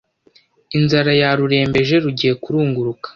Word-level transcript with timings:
Inzara 0.77 1.11
yarurembeje, 1.21 1.95
rugiye 2.03 2.33
kurunguruka 2.43 3.07